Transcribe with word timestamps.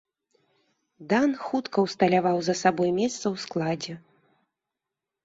Дан 1.11 1.29
хутка 1.45 1.83
ўсталяваў 1.87 2.37
за 2.47 2.55
сабой 2.63 2.89
месца 2.99 3.21
ў 3.21 3.35
складзе. 3.45 3.95